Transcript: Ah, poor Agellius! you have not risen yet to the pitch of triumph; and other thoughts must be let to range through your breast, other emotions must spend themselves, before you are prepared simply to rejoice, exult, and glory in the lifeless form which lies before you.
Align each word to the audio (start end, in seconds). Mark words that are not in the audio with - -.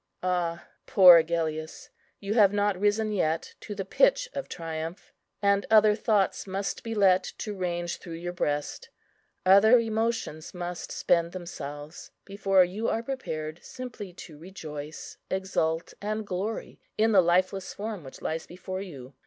Ah, 0.23 0.67
poor 0.87 1.17
Agellius! 1.19 1.89
you 2.19 2.33
have 2.33 2.51
not 2.51 2.75
risen 2.79 3.11
yet 3.11 3.53
to 3.59 3.75
the 3.75 3.85
pitch 3.85 4.27
of 4.33 4.49
triumph; 4.49 5.13
and 5.43 5.63
other 5.69 5.93
thoughts 5.93 6.47
must 6.47 6.81
be 6.81 6.95
let 6.95 7.21
to 7.37 7.53
range 7.55 7.97
through 7.97 8.15
your 8.15 8.33
breast, 8.33 8.89
other 9.45 9.77
emotions 9.77 10.55
must 10.55 10.91
spend 10.91 11.33
themselves, 11.33 12.09
before 12.25 12.63
you 12.63 12.89
are 12.89 13.03
prepared 13.03 13.59
simply 13.61 14.11
to 14.11 14.39
rejoice, 14.39 15.17
exult, 15.29 15.93
and 16.01 16.25
glory 16.25 16.79
in 16.97 17.11
the 17.11 17.21
lifeless 17.21 17.71
form 17.75 18.03
which 18.03 18.23
lies 18.23 18.47
before 18.47 18.81
you. 18.81 19.13